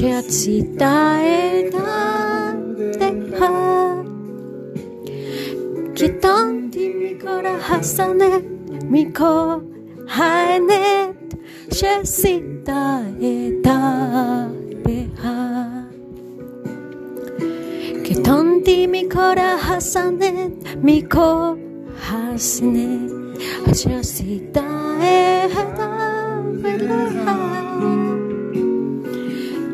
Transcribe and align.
שעשית 0.00 0.76
את 0.76 1.74
הדעה. 1.74 2.50
קטנתי 5.94 6.92
מכל 6.98 7.46
הסנט, 7.68 8.44
מכל 8.90 9.54
האמת, 10.08 11.34
שעשית 11.74 12.68
את 12.68 13.66
הדעה. 13.66 14.46
קטנתי 18.04 18.86
מכל 18.86 19.38
הסנט, 19.68 20.64
מכל 20.82 21.52
הסנט, 22.10 23.12
שעשית 23.74 24.56
את 24.56 24.62
הדעה. 25.56 25.99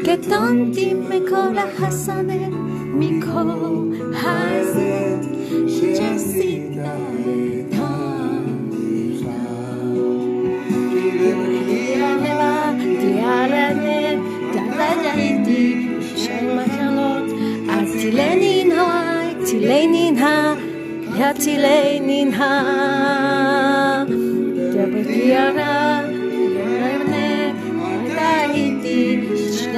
קטנתי 0.00 0.94
מכל 0.94 1.58
החסנת, 1.58 2.52
מכל 2.94 3.92
הסנט, 4.14 5.26
שסתה 5.68 6.94
את 7.60 7.74
הצילי 21.30 22.00
ננהה, 22.00 24.04
דבריארה, 24.72 25.10
ירנה, 25.10 26.13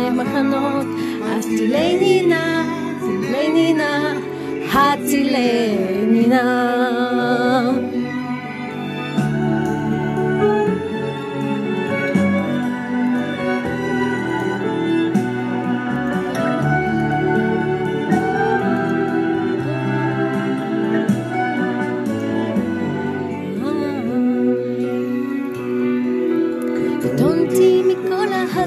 מחנות. 0.10 0.86
הצילני 1.22 2.26
נא, 2.28 2.64
הצילני 2.98 3.74
נא, 3.74 4.14
הצילני 4.74 6.28
נא. 6.28 6.57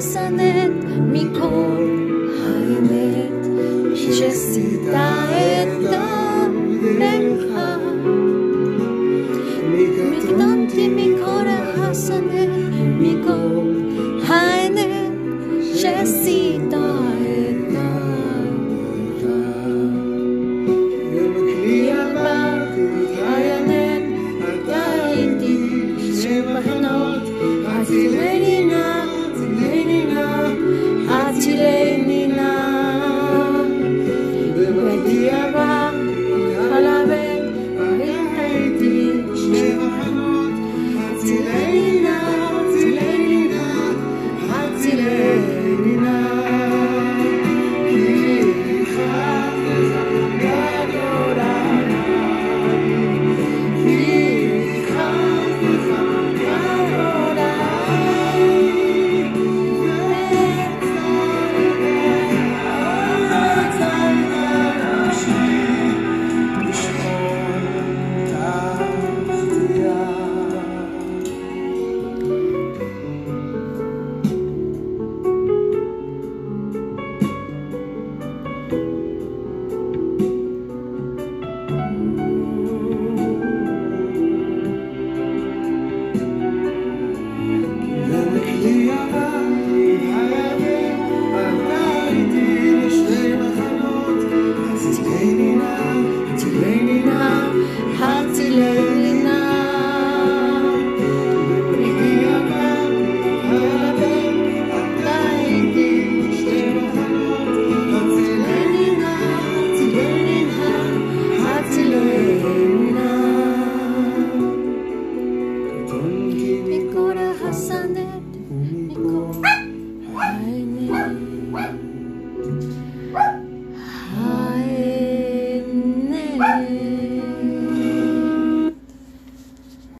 ההסנט, 0.00 0.84
מכל 1.12 1.88
האמת, 2.42 3.46
שסיתה 3.94 5.14
את 5.30 5.82
דמך. 5.82 7.58
קטונתי 10.22 10.88
מכל 10.88 11.46
ההסנט, 11.46 12.50
מכל 13.00 13.72
האמת, 14.26 15.12
שסיתה 15.74 16.79